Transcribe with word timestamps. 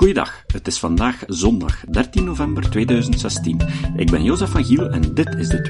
Goeiedag, 0.00 0.44
het 0.46 0.66
is 0.66 0.78
vandaag 0.78 1.22
zondag 1.26 1.84
13 1.84 2.24
november 2.24 2.70
2016. 2.70 3.60
Ik 3.96 4.10
ben 4.10 4.22
Jozef 4.22 4.50
van 4.50 4.64
Giel 4.64 4.90
en 4.90 5.14
dit 5.14 5.34
is 5.34 5.48
de 5.48 5.64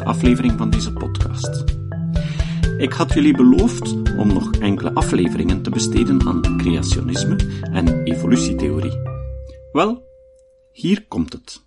296ste 0.00 0.04
aflevering 0.04 0.52
van 0.58 0.70
deze 0.70 0.92
podcast. 0.92 1.64
Ik 2.78 2.92
had 2.92 3.12
jullie 3.12 3.36
beloofd 3.36 3.92
om 4.16 4.32
nog 4.32 4.50
enkele 4.50 4.94
afleveringen 4.94 5.62
te 5.62 5.70
besteden 5.70 6.26
aan 6.26 6.58
creationisme 6.58 7.36
en 7.72 8.02
evolutietheorie. 8.02 8.98
Wel, 9.72 10.02
hier 10.72 11.06
komt 11.06 11.32
het. 11.32 11.64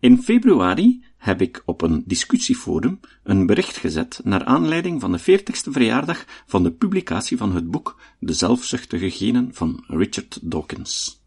In 0.00 0.22
februari 0.22 1.04
heb 1.22 1.40
ik 1.40 1.62
op 1.64 1.82
een 1.82 2.02
discussieforum 2.06 3.00
een 3.22 3.46
bericht 3.46 3.76
gezet 3.76 4.20
naar 4.24 4.44
aanleiding 4.44 5.00
van 5.00 5.12
de 5.12 5.20
40ste 5.20 5.70
verjaardag 5.70 6.24
van 6.46 6.62
de 6.62 6.72
publicatie 6.72 7.36
van 7.36 7.54
het 7.54 7.70
boek 7.70 8.00
De 8.18 8.32
zelfzuchtige 8.32 9.10
genen 9.10 9.54
van 9.54 9.84
Richard 9.86 10.38
Dawkins. 10.42 11.22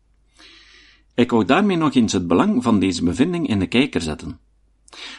Ik 1.14 1.32
wou 1.32 1.46
daarmee 1.46 1.78
nog 1.78 1.94
eens 1.94 2.14
het 2.14 2.28
belang 2.28 2.64
van 2.64 2.80
deze 2.80 3.04
bevinding 3.04 3.48
in 3.48 3.60
de 3.60 3.68
kijker 3.68 4.02
zetten. 4.02 4.40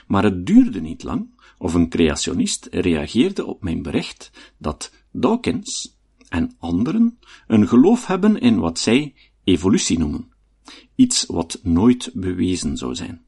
Maar 0.07 0.25
het 0.25 0.47
duurde 0.47 0.81
niet 0.81 1.03
lang 1.03 1.29
of 1.59 1.75
een 1.75 1.89
creationist 1.89 2.69
reageerde 2.71 3.45
op 3.47 3.63
mijn 3.63 3.83
bericht 3.83 4.31
dat 4.59 4.93
Dawkins 5.11 5.97
en 6.29 6.55
anderen 6.59 7.19
een 7.47 7.69
geloof 7.69 8.07
hebben 8.07 8.41
in 8.41 8.59
wat 8.59 8.79
zij 8.79 9.15
evolutie 9.45 9.99
noemen, 9.99 10.33
iets 10.95 11.25
wat 11.27 11.61
nooit 11.63 12.11
bewezen 12.15 12.77
zou 12.77 12.95
zijn. 12.95 13.26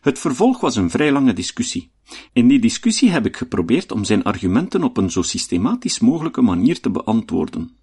Het 0.00 0.18
vervolg 0.18 0.60
was 0.60 0.76
een 0.76 0.90
vrij 0.90 1.12
lange 1.12 1.32
discussie. 1.32 1.90
In 2.32 2.48
die 2.48 2.60
discussie 2.60 3.10
heb 3.10 3.26
ik 3.26 3.36
geprobeerd 3.36 3.92
om 3.92 4.04
zijn 4.04 4.22
argumenten 4.22 4.82
op 4.82 4.96
een 4.96 5.10
zo 5.10 5.22
systematisch 5.22 5.98
mogelijke 5.98 6.42
manier 6.42 6.80
te 6.80 6.90
beantwoorden. 6.90 7.76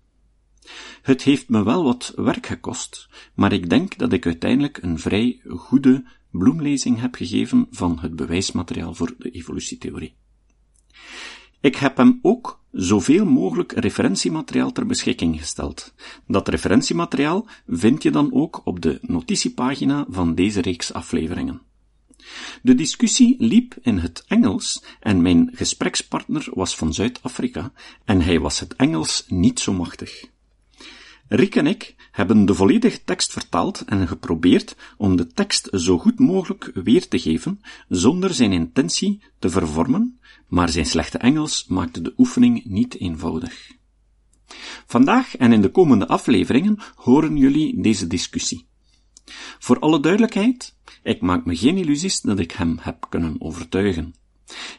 Het 1.02 1.24
heeft 1.24 1.50
me 1.50 1.64
wel 1.64 1.84
wat 1.84 2.14
werk 2.16 2.46
gekost, 2.46 3.10
maar 3.36 3.54
ik 3.54 3.70
denk 3.70 3.98
dat 3.98 4.14
ik 4.14 4.26
uiteindelijk 4.26 4.78
een 4.82 5.00
vrij 5.00 5.42
goede 5.48 6.04
bloemlezing 6.32 7.00
heb 7.00 7.16
gegeven 7.16 7.68
van 7.72 8.00
het 8.00 8.16
bewijsmateriaal 8.16 8.94
voor 8.94 9.16
de 9.18 9.30
evolutietheorie. 9.30 10.16
Ik 11.60 11.76
heb 11.76 11.98
hem 11.98 12.20
ook 12.22 12.64
zoveel 12.72 13.26
mogelijk 13.26 13.72
referentiemateriaal 13.72 14.72
ter 14.72 14.86
beschikking 14.86 15.40
gesteld. 15.40 15.94
Dat 16.28 16.48
referentiemateriaal 16.48 17.48
vind 17.68 18.04
je 18.04 18.12
dan 18.12 18.34
ook 18.34 18.62
op 18.64 18.82
de 18.82 19.00
notitiepagina 19.02 20.06
van 20.10 20.36
deze 20.36 20.62
reeks 20.62 20.94
afleveringen. 20.94 21.62
De 22.62 22.76
discussie 22.76 23.36
liep 23.40 23.76
in 23.82 23.98
het 23.98 24.24
Engels 24.28 24.84
en 25.00 25.22
mijn 25.22 25.50
gesprekspartner 25.54 26.48
was 26.54 26.76
van 26.76 26.94
Zuid-Afrika 26.94 27.72
en 28.06 28.22
hij 28.22 28.40
was 28.40 28.60
het 28.60 28.76
Engels 28.76 29.26
niet 29.28 29.60
zo 29.60 29.74
machtig. 29.74 30.30
Rick 31.28 31.56
en 31.56 31.68
ik 31.68 31.96
hebben 32.12 32.46
de 32.46 32.54
volledige 32.54 33.04
tekst 33.04 33.32
vertaald 33.32 33.84
en 33.86 34.08
geprobeerd 34.08 34.76
om 34.98 35.16
de 35.16 35.28
tekst 35.28 35.68
zo 35.72 35.98
goed 35.98 36.20
mogelijk 36.20 36.72
weer 36.74 37.08
te 37.08 37.20
geven, 37.20 37.62
zonder 37.90 38.34
zijn 38.34 38.52
intentie 38.52 39.24
te 39.40 39.50
vervormen, 39.50 40.20
maar 40.48 40.70
zijn 40.70 40.86
slechte 40.86 41.18
Engels 41.18 41.66
maakte 41.68 42.02
de 42.02 42.14
oefening 42.18 42.66
niet 42.66 43.00
eenvoudig. 43.00 43.72
Vandaag 44.86 45.38
en 45.38 45.54
in 45.54 45.62
de 45.62 45.72
komende 45.72 46.08
afleveringen 46.08 46.80
horen 46.96 47.38
jullie 47.38 47.82
deze 47.82 48.08
discussie. 48.08 48.70
Voor 49.60 49.80
alle 49.80 50.00
duidelijkheid, 50.00 50.76
ik 51.04 51.22
maak 51.22 51.46
me 51.46 51.56
geen 51.56 51.78
illusies 51.78 52.22
dat 52.22 52.40
ik 52.40 52.52
hem 52.52 52.78
heb 52.82 53.06
kunnen 53.10 53.36
overtuigen. 53.40 54.16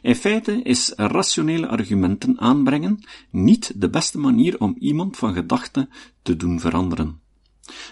In 0.01 0.15
feite 0.15 0.61
is 0.61 0.93
rationele 0.95 1.67
argumenten 1.67 2.39
aanbrengen 2.39 3.03
niet 3.29 3.81
de 3.81 3.89
beste 3.89 4.17
manier 4.17 4.59
om 4.59 4.75
iemand 4.79 5.17
van 5.17 5.33
gedachten 5.33 5.89
te 6.21 6.35
doen 6.35 6.59
veranderen. 6.59 7.21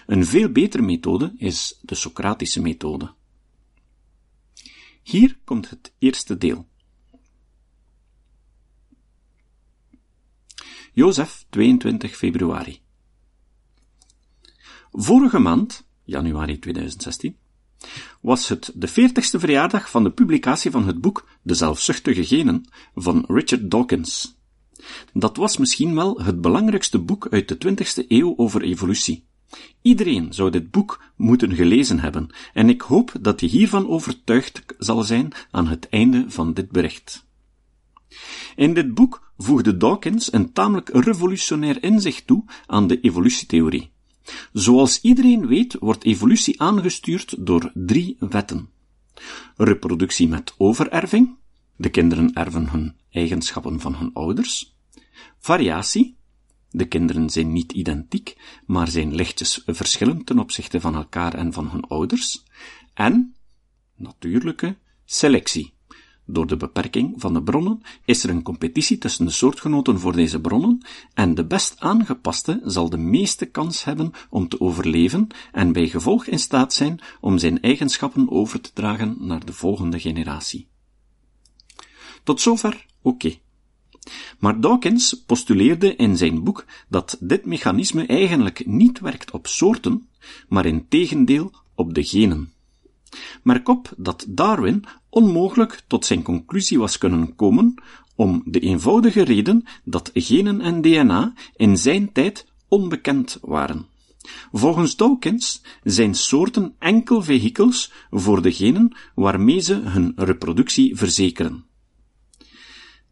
Een 0.06 0.24
veel 0.24 0.48
betere 0.48 0.82
methode 0.82 1.34
is 1.36 1.78
de 1.82 1.94
Socratische 1.94 2.62
methode. 2.62 3.14
Hier 5.02 5.38
komt 5.44 5.70
het 5.70 5.92
eerste 5.98 6.38
deel. 6.38 6.66
Jozef, 10.92 11.44
22 11.50 12.16
februari. 12.16 12.80
Vorige 14.92 15.38
maand, 15.38 15.84
januari 16.04 16.58
2016, 16.58 17.36
was 18.20 18.48
het 18.48 18.72
de 18.74 18.86
veertigste 18.86 19.38
verjaardag 19.38 19.90
van 19.90 20.04
de 20.04 20.10
publicatie 20.10 20.70
van 20.70 20.86
het 20.86 21.00
boek 21.00 21.28
De 21.42 21.54
zelfzuchtige 21.54 22.24
genen 22.24 22.64
van 22.94 23.24
Richard 23.28 23.70
Dawkins. 23.70 24.36
Dat 25.12 25.36
was 25.36 25.56
misschien 25.56 25.94
wel 25.94 26.20
het 26.22 26.40
belangrijkste 26.40 26.98
boek 26.98 27.28
uit 27.30 27.48
de 27.48 27.58
twintigste 27.58 28.04
eeuw 28.08 28.34
over 28.36 28.62
evolutie. 28.62 29.24
Iedereen 29.82 30.32
zou 30.32 30.50
dit 30.50 30.70
boek 30.70 31.02
moeten 31.16 31.54
gelezen 31.54 32.00
hebben, 32.00 32.34
en 32.52 32.68
ik 32.68 32.80
hoop 32.80 33.12
dat 33.20 33.40
je 33.40 33.46
hiervan 33.46 33.88
overtuigd 33.88 34.62
zal 34.78 35.02
zijn 35.02 35.32
aan 35.50 35.66
het 35.66 35.88
einde 35.88 36.24
van 36.28 36.52
dit 36.52 36.70
bericht. 36.70 37.26
In 38.56 38.74
dit 38.74 38.94
boek 38.94 39.32
voegde 39.36 39.76
Dawkins 39.76 40.32
een 40.32 40.52
tamelijk 40.52 40.88
revolutionair 40.88 41.82
inzicht 41.82 42.26
toe 42.26 42.44
aan 42.66 42.86
de 42.86 43.00
evolutietheorie. 43.00 43.90
Zoals 44.52 45.00
iedereen 45.00 45.46
weet, 45.46 45.76
wordt 45.80 46.04
evolutie 46.04 46.60
aangestuurd 46.60 47.46
door 47.46 47.70
drie 47.74 48.16
wetten. 48.18 48.70
Reproductie 49.56 50.28
met 50.28 50.54
overerving, 50.58 51.36
de 51.76 51.88
kinderen 51.90 52.32
erven 52.32 52.70
hun 52.70 52.96
eigenschappen 53.10 53.80
van 53.80 53.94
hun 53.94 54.10
ouders. 54.12 54.76
Variatie, 55.38 56.16
de 56.70 56.84
kinderen 56.84 57.30
zijn 57.30 57.52
niet 57.52 57.72
identiek, 57.72 58.36
maar 58.66 58.88
zijn 58.88 59.14
lichtjes 59.14 59.62
verschillend 59.66 60.26
ten 60.26 60.38
opzichte 60.38 60.80
van 60.80 60.94
elkaar 60.94 61.34
en 61.34 61.52
van 61.52 61.70
hun 61.70 61.82
ouders. 61.82 62.44
En, 62.94 63.34
natuurlijke, 63.96 64.76
selectie, 65.04 65.74
door 66.26 66.46
de 66.46 66.56
beperking 66.56 67.14
van 67.16 67.34
de 67.34 67.42
bronnen 67.42 67.82
is 68.04 68.24
er 68.24 68.30
een 68.30 68.42
competitie 68.42 68.98
tussen 68.98 69.24
de 69.24 69.30
soortgenoten 69.30 70.00
voor 70.00 70.12
deze 70.12 70.40
bronnen 70.40 70.82
en 71.14 71.34
de 71.34 71.44
best 71.44 71.80
aangepaste 71.80 72.60
zal 72.64 72.90
de 72.90 72.96
meeste 72.96 73.46
kans 73.46 73.84
hebben 73.84 74.12
om 74.30 74.48
te 74.48 74.60
overleven 74.60 75.26
en 75.52 75.72
bij 75.72 75.88
gevolg 75.88 76.26
in 76.26 76.38
staat 76.38 76.72
zijn 76.72 77.00
om 77.20 77.38
zijn 77.38 77.60
eigenschappen 77.60 78.30
over 78.30 78.60
te 78.60 78.70
dragen 78.72 79.16
naar 79.20 79.44
de 79.44 79.52
volgende 79.52 80.00
generatie. 80.00 80.68
Tot 82.22 82.40
zover 82.40 82.86
oké. 83.02 83.34
Maar 84.38 84.60
Dawkins 84.60 85.22
postuleerde 85.26 85.96
in 85.96 86.16
zijn 86.16 86.44
boek 86.44 86.64
dat 86.88 87.16
dit 87.20 87.44
mechanisme 87.44 88.06
eigenlijk 88.06 88.66
niet 88.66 89.00
werkt 89.00 89.30
op 89.30 89.46
soorten, 89.46 90.08
maar 90.48 90.66
in 90.66 90.88
tegendeel 90.88 91.52
op 91.74 91.94
de 91.94 92.04
genen. 92.04 92.51
Merk 93.42 93.68
op 93.68 93.92
dat 93.96 94.26
Darwin 94.28 94.84
onmogelijk 95.08 95.82
tot 95.86 96.06
zijn 96.06 96.22
conclusie 96.22 96.78
was 96.78 96.98
kunnen 96.98 97.34
komen 97.34 97.74
om 98.16 98.42
de 98.44 98.60
eenvoudige 98.60 99.22
reden 99.22 99.64
dat 99.84 100.10
genen 100.14 100.60
en 100.60 100.80
DNA 100.80 101.32
in 101.56 101.76
zijn 101.76 102.12
tijd 102.12 102.46
onbekend 102.68 103.38
waren. 103.40 103.86
Volgens 104.52 104.96
Dawkins 104.96 105.62
zijn 105.82 106.14
soorten 106.14 106.74
enkel 106.78 107.22
vehikels 107.22 107.92
voor 108.10 108.42
de 108.42 108.52
genen 108.52 108.96
waarmee 109.14 109.60
ze 109.60 109.74
hun 109.74 110.12
reproductie 110.16 110.96
verzekeren. 110.96 111.64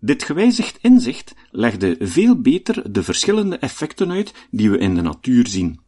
Dit 0.01 0.23
gewijzigd 0.23 0.79
inzicht 0.81 1.35
legde 1.51 1.97
veel 2.01 2.41
beter 2.41 2.93
de 2.93 3.03
verschillende 3.03 3.57
effecten 3.57 4.11
uit 4.11 4.35
die 4.51 4.71
we 4.71 4.79
in 4.79 4.95
de 4.95 5.03
natuur 5.03 5.47
zien. 5.47 5.81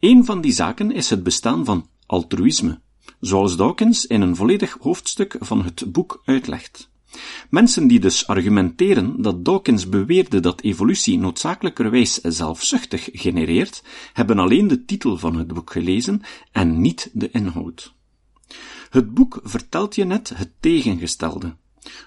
Een 0.00 0.24
van 0.24 0.40
die 0.40 0.52
zaken 0.52 0.90
is 0.90 1.10
het 1.10 1.22
bestaan 1.22 1.64
van 1.64 1.88
altruïsme, 2.06 2.80
zoals 3.20 3.56
Dawkins 3.56 4.06
in 4.06 4.20
een 4.20 4.36
volledig 4.36 4.76
hoofdstuk 4.80 5.36
van 5.40 5.64
het 5.64 5.92
boek 5.92 6.22
uitlegt. 6.24 6.88
Mensen 7.50 7.86
die 7.86 8.00
dus 8.00 8.26
argumenteren 8.26 9.22
dat 9.22 9.44
Dawkins 9.44 9.88
beweerde 9.88 10.40
dat 10.40 10.60
evolutie 10.60 11.18
noodzakelijkerwijs 11.18 12.14
zelfzuchtig 12.20 13.08
genereert, 13.12 13.82
hebben 14.12 14.38
alleen 14.38 14.68
de 14.68 14.84
titel 14.84 15.18
van 15.18 15.36
het 15.36 15.46
boek 15.46 15.70
gelezen 15.70 16.20
en 16.52 16.80
niet 16.80 17.10
de 17.12 17.30
inhoud. 17.30 17.94
Het 18.90 19.14
boek 19.14 19.40
vertelt 19.42 19.94
je 19.94 20.04
net 20.04 20.32
het 20.34 20.50
tegengestelde. 20.60 21.56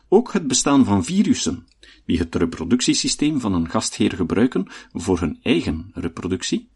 Ook 0.08 0.34
het 0.34 0.48
bestaan 0.48 0.86
van 0.86 1.04
virussen, 1.04 1.68
die 2.06 2.18
het 2.18 2.36
reproductiesysteem 2.36 3.40
van 3.40 3.54
een 3.54 3.70
gastheer 3.70 4.14
gebruiken 4.16 4.68
voor 4.94 5.20
hun 5.20 5.40
eigen 5.42 5.92
reproductie, 5.94 6.70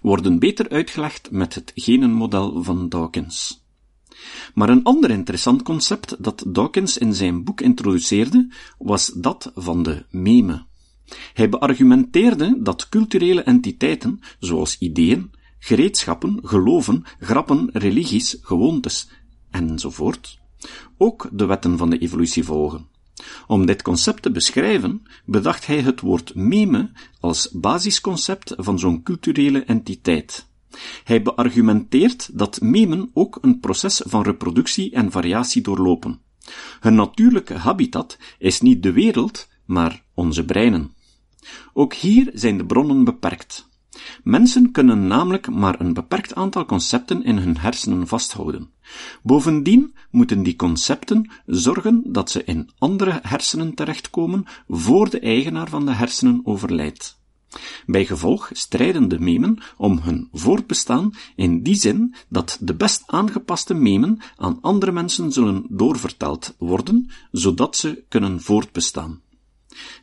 worden 0.00 0.38
beter 0.38 0.68
uitgelegd 0.68 1.30
met 1.30 1.54
het 1.54 1.72
genenmodel 1.74 2.62
van 2.62 2.88
Dawkins. 2.88 3.61
Maar 4.54 4.68
een 4.68 4.84
ander 4.84 5.10
interessant 5.10 5.62
concept 5.62 6.16
dat 6.18 6.44
Dawkins 6.46 6.98
in 6.98 7.14
zijn 7.14 7.44
boek 7.44 7.60
introduceerde, 7.60 8.52
was 8.78 9.12
dat 9.14 9.52
van 9.54 9.82
de 9.82 10.04
meme. 10.10 10.66
Hij 11.32 11.48
beargumenteerde 11.48 12.58
dat 12.62 12.88
culturele 12.88 13.42
entiteiten, 13.42 14.20
zoals 14.38 14.78
ideeën, 14.78 15.30
gereedschappen, 15.58 16.38
geloven, 16.42 17.02
grappen, 17.20 17.70
religies, 17.72 18.38
gewoontes 18.40 19.08
enzovoort, 19.50 20.38
ook 20.96 21.28
de 21.32 21.44
wetten 21.44 21.78
van 21.78 21.90
de 21.90 21.98
evolutie 21.98 22.44
volgen. 22.44 22.90
Om 23.46 23.66
dit 23.66 23.82
concept 23.82 24.22
te 24.22 24.30
beschrijven, 24.30 25.02
bedacht 25.24 25.66
hij 25.66 25.80
het 25.80 26.00
woord 26.00 26.34
meme 26.34 26.90
als 27.20 27.50
basisconcept 27.52 28.54
van 28.56 28.78
zo'n 28.78 29.02
culturele 29.02 29.64
entiteit. 29.64 30.50
Hij 31.04 31.22
beargumenteert 31.22 32.30
dat 32.32 32.60
memen 32.60 33.10
ook 33.14 33.38
een 33.40 33.60
proces 33.60 34.02
van 34.04 34.22
reproductie 34.22 34.90
en 34.90 35.10
variatie 35.10 35.62
doorlopen. 35.62 36.20
Hun 36.80 36.94
natuurlijke 36.94 37.54
habitat 37.54 38.18
is 38.38 38.60
niet 38.60 38.82
de 38.82 38.92
wereld, 38.92 39.48
maar 39.64 40.02
onze 40.14 40.44
breinen. 40.44 40.94
Ook 41.72 41.94
hier 41.94 42.30
zijn 42.34 42.58
de 42.58 42.66
bronnen 42.66 43.04
beperkt. 43.04 43.70
Mensen 44.22 44.70
kunnen 44.70 45.06
namelijk 45.06 45.50
maar 45.50 45.80
een 45.80 45.92
beperkt 45.92 46.34
aantal 46.34 46.64
concepten 46.64 47.24
in 47.24 47.36
hun 47.36 47.58
hersenen 47.58 48.06
vasthouden. 48.06 48.70
Bovendien 49.22 49.94
moeten 50.10 50.42
die 50.42 50.56
concepten 50.56 51.30
zorgen 51.46 52.02
dat 52.06 52.30
ze 52.30 52.44
in 52.44 52.70
andere 52.78 53.18
hersenen 53.22 53.74
terechtkomen 53.74 54.44
voor 54.68 55.10
de 55.10 55.20
eigenaar 55.20 55.68
van 55.68 55.86
de 55.86 55.92
hersenen 55.92 56.40
overlijdt. 56.44 57.20
Bij 57.86 58.04
gevolg 58.04 58.50
strijden 58.52 59.08
de 59.08 59.20
memen 59.20 59.62
om 59.76 59.98
hun 59.98 60.28
voortbestaan 60.32 61.14
in 61.36 61.62
die 61.62 61.74
zin 61.74 62.14
dat 62.28 62.58
de 62.60 62.74
best 62.74 63.02
aangepaste 63.06 63.74
memen 63.74 64.18
aan 64.36 64.58
andere 64.60 64.92
mensen 64.92 65.32
zullen 65.32 65.64
doorverteld 65.68 66.54
worden, 66.58 67.10
zodat 67.30 67.76
ze 67.76 68.04
kunnen 68.08 68.40
voortbestaan. 68.40 69.20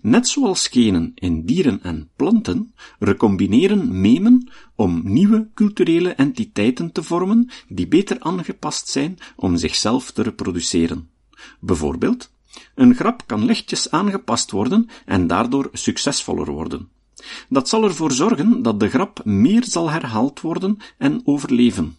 Net 0.02 0.28
zoals 0.28 0.68
genen 0.68 1.12
in 1.16 1.46
dieren 1.46 1.84
en 1.84 2.10
planten 2.16 2.74
recombineren 3.00 4.02
memen 4.02 4.50
om 4.76 5.02
nieuwe 5.04 5.50
culturele 5.54 6.10
entiteiten 6.10 6.92
te 6.92 7.04
vormen 7.04 7.50
die 7.68 7.88
beter 7.88 8.20
aangepast 8.20 8.88
zijn 8.88 9.18
om 9.36 9.58
zichzelf 9.58 10.12
te 10.12 10.22
reproduceren. 10.22 11.10
Bijvoorbeeld, 11.60 12.32
een 12.76 12.96
grap 12.96 13.24
kan 13.26 13.46
lichtjes 13.46 13.92
aangepast 13.92 14.52
worden 14.52 14.90
en 15.06 15.28
daardoor 15.28 15.70
succesvoller 15.74 16.52
worden. 16.52 16.90
Dat 17.50 17.70
zal 17.70 17.84
ervoor 17.84 18.12
zorgen 18.12 18.62
dat 18.62 18.80
de 18.80 18.90
grap 18.90 19.26
meer 19.26 19.64
zal 19.66 19.90
herhaald 19.90 20.42
worden 20.42 20.78
en 20.98 21.22
overleven. 21.24 21.98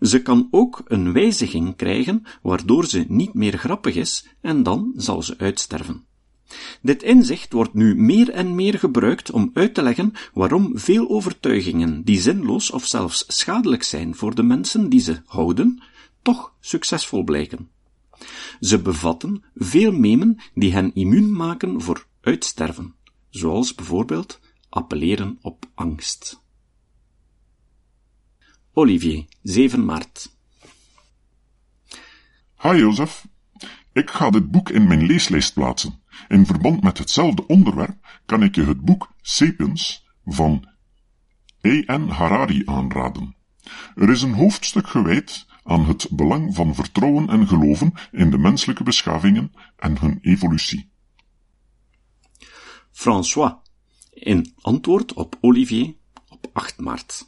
Ze 0.00 0.22
kan 0.22 0.48
ook 0.50 0.82
een 0.86 1.12
wijziging 1.12 1.76
krijgen 1.76 2.22
waardoor 2.42 2.86
ze 2.86 3.04
niet 3.08 3.34
meer 3.34 3.58
grappig 3.58 3.94
is 3.94 4.26
en 4.40 4.62
dan 4.62 4.92
zal 4.96 5.22
ze 5.22 5.38
uitsterven. 5.38 6.04
Dit 6.82 7.02
inzicht 7.02 7.52
wordt 7.52 7.74
nu 7.74 7.96
meer 7.96 8.30
en 8.30 8.54
meer 8.54 8.78
gebruikt 8.78 9.30
om 9.30 9.50
uit 9.54 9.74
te 9.74 9.82
leggen 9.82 10.12
waarom 10.32 10.78
veel 10.78 11.08
overtuigingen 11.08 12.02
die 12.02 12.20
zinloos 12.20 12.70
of 12.70 12.86
zelfs 12.86 13.24
schadelijk 13.26 13.82
zijn 13.82 14.14
voor 14.14 14.34
de 14.34 14.42
mensen 14.42 14.88
die 14.88 15.00
ze 15.00 15.20
houden, 15.26 15.82
toch 16.22 16.52
succesvol 16.60 17.22
blijken. 17.22 17.68
Ze 18.60 18.78
bevatten 18.78 19.44
veel 19.54 19.92
memen 19.92 20.36
die 20.54 20.72
hen 20.72 20.94
immuun 20.94 21.32
maken 21.32 21.80
voor 21.80 22.06
uitsterven, 22.20 22.94
zoals 23.34 23.74
bijvoorbeeld 23.74 24.40
appelleren 24.68 25.38
op 25.42 25.66
angst. 25.74 26.42
Olivier, 28.72 29.24
7 29.42 29.84
maart. 29.84 30.36
Hi 32.60 32.76
Jozef, 32.76 33.26
ik 33.92 34.10
ga 34.10 34.30
dit 34.30 34.50
boek 34.50 34.70
in 34.70 34.86
mijn 34.86 35.06
leeslijst 35.06 35.54
plaatsen. 35.54 36.02
In 36.28 36.46
verband 36.46 36.82
met 36.82 36.98
hetzelfde 36.98 37.46
onderwerp 37.46 38.20
kan 38.26 38.42
ik 38.42 38.54
je 38.54 38.64
het 38.64 38.80
boek 38.80 39.12
Sapiens 39.22 40.06
van 40.24 40.68
E.N. 41.60 42.08
Harari 42.08 42.62
aanraden. 42.64 43.36
Er 43.94 44.10
is 44.10 44.22
een 44.22 44.34
hoofdstuk 44.34 44.88
gewijd 44.88 45.46
aan 45.62 45.84
het 45.84 46.08
belang 46.10 46.54
van 46.54 46.74
vertrouwen 46.74 47.28
en 47.28 47.48
geloven 47.48 47.92
in 48.10 48.30
de 48.30 48.38
menselijke 48.38 48.82
beschavingen 48.82 49.52
en 49.76 49.98
hun 49.98 50.18
evolutie. 50.20 50.92
François, 52.94 53.52
in 54.10 54.54
antwoord 54.60 55.12
op 55.12 55.36
Olivier 55.40 55.94
op 56.28 56.46
8 56.52 56.78
maart. 56.78 57.26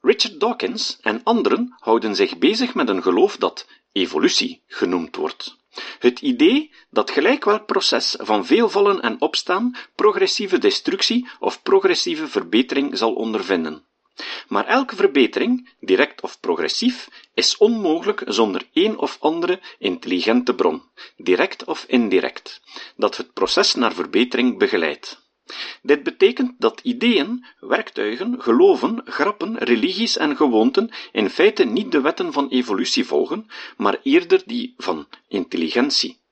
Richard 0.00 0.40
Dawkins 0.40 0.98
en 1.00 1.20
anderen 1.22 1.74
houden 1.78 2.14
zich 2.14 2.38
bezig 2.38 2.74
met 2.74 2.88
een 2.88 3.02
geloof 3.02 3.36
dat 3.36 3.68
evolutie 3.92 4.62
genoemd 4.66 5.16
wordt. 5.16 5.56
Het 5.98 6.20
idee 6.20 6.72
dat 6.90 7.10
gelijk 7.10 7.44
welk 7.44 7.66
proces 7.66 8.16
van 8.18 8.46
veel 8.46 8.68
vallen 8.68 9.00
en 9.00 9.20
opstaan 9.20 9.76
progressieve 9.94 10.58
destructie 10.58 11.28
of 11.38 11.62
progressieve 11.62 12.28
verbetering 12.28 12.98
zal 12.98 13.14
ondervinden. 13.14 13.84
Maar 14.48 14.66
elke 14.66 14.96
verbetering, 14.96 15.70
direct 15.80 16.20
of 16.20 16.40
progressief, 16.40 17.08
is 17.34 17.56
onmogelijk 17.56 18.22
zonder 18.26 18.68
een 18.72 18.98
of 18.98 19.16
andere 19.20 19.60
intelligente 19.78 20.54
bron, 20.54 20.82
direct 21.16 21.64
of 21.64 21.84
indirect, 21.88 22.60
dat 22.96 23.16
het 23.16 23.32
proces 23.32 23.74
naar 23.74 23.94
verbetering 23.94 24.58
begeleidt. 24.58 25.22
Dit 25.82 26.02
betekent 26.02 26.54
dat 26.58 26.80
ideeën, 26.82 27.46
werktuigen, 27.60 28.42
geloven, 28.42 29.02
grappen, 29.04 29.58
religies 29.58 30.16
en 30.16 30.36
gewoonten 30.36 30.90
in 31.12 31.30
feite 31.30 31.64
niet 31.64 31.92
de 31.92 32.00
wetten 32.00 32.32
van 32.32 32.48
evolutie 32.48 33.06
volgen, 33.06 33.46
maar 33.76 34.00
eerder 34.02 34.42
die 34.46 34.74
van 34.76 35.06
intelligentie. 35.28 36.22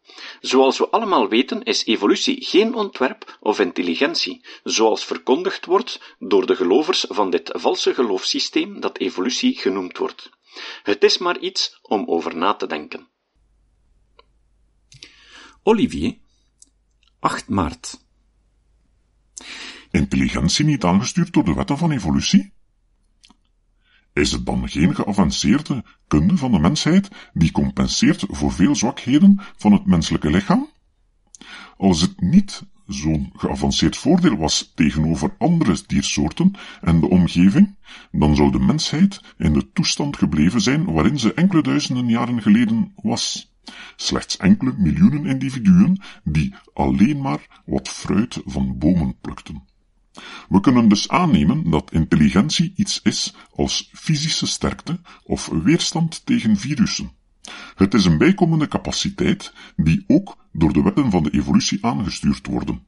Zoals 0.41 0.79
we 0.79 0.89
allemaal 0.89 1.29
weten 1.29 1.63
is 1.63 1.85
evolutie 1.85 2.45
geen 2.45 2.75
ontwerp 2.75 3.37
of 3.41 3.61
intelligentie, 3.61 4.45
zoals 4.65 5.05
verkondigd 5.05 5.65
wordt 5.67 6.01
door 6.19 6.47
de 6.47 6.57
gelovers 6.57 7.05
van 7.09 7.31
dit 7.31 7.51
valse 7.53 7.95
geloofssysteem 7.95 8.81
dat 8.81 8.99
evolutie 8.99 9.59
genoemd 9.59 9.99
wordt. 9.99 10.31
Het 10.83 11.03
is 11.03 11.19
maar 11.19 11.39
iets 11.39 11.79
om 11.83 12.05
over 12.07 12.37
na 12.37 12.55
te 12.55 12.67
denken. 12.67 13.09
Olivier, 15.63 16.19
8 17.19 17.49
maart 17.49 18.01
intelligentie 19.93 20.65
niet 20.65 20.85
aangestuurd 20.85 21.33
door 21.33 21.45
de 21.45 21.55
wetten 21.55 21.79
van 21.79 21.91
evolutie? 21.91 22.53
Is 24.13 24.33
het 24.33 24.47
dan 24.47 24.69
geen 24.69 24.95
geavanceerde 24.95 25.85
kunde 26.07 26.37
van 26.37 26.53
de 26.53 26.59
mensheid 26.59 27.09
die 27.33 27.53
compenseert 27.53 28.25
voor 28.29 28.53
veel 28.53 28.77
zwakheden 28.77 29.41
van 29.57 29.73
het 29.73 29.87
menselijke 29.87 30.31
lichaam? 30.31 30.71
Als 31.77 32.01
het 32.01 32.21
niet 32.21 32.63
zo'n 32.93 33.33
geavanceerd 33.37 33.97
voordeel 33.97 34.37
was 34.37 34.73
tegenover 34.75 35.35
andere 35.39 35.77
diersoorten 35.87 36.53
en 36.81 37.01
de 37.01 37.09
omgeving, 37.09 37.77
dan 38.11 38.37
zou 38.37 38.53
de 38.53 38.59
mensheid 38.59 39.21
in 39.39 39.53
de 39.53 39.73
toestand 39.73 40.17
gebleven 40.17 40.61
zijn 40.61 40.93
waarin 40.93 41.19
ze 41.19 41.35
enkele 41.35 41.63
duizenden 41.63 42.09
jaren 42.09 42.43
geleden 42.43 42.93
was. 43.03 43.53
Slechts 43.97 44.37
enkele 44.37 44.75
miljoenen 44.77 45.27
individuen 45.27 46.01
die 46.25 46.55
alleen 46.75 47.21
maar 47.21 47.63
wat 47.65 47.89
fruit 47.89 48.41
van 48.45 48.79
bomen 48.79 49.17
plukten. 49.21 49.63
We 50.49 50.61
kunnen 50.61 50.89
dus 50.89 51.09
aannemen 51.09 51.71
dat 51.71 51.93
intelligentie 51.93 52.73
iets 52.77 53.01
is 53.03 53.35
als 53.55 53.91
fysische 53.93 54.47
sterkte 54.47 55.01
of 55.25 55.47
weerstand 55.47 56.27
tegen 56.27 56.57
virussen. 56.57 57.13
Het 57.75 57.95
is 57.95 58.05
een 58.05 58.19
bijkomende 58.19 58.69
capaciteit 58.69 59.53
die 59.77 60.05
ook 60.07 60.37
door 60.53 60.73
de 60.73 60.83
wetten 60.83 61.11
van 61.11 61.23
de 61.23 61.31
evolutie 61.31 61.87
aangestuurd 61.87 62.47
worden. 62.47 62.87